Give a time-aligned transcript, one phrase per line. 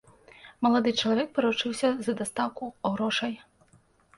[0.67, 3.33] Малады чалавек паручыўся за дастаўку грошай.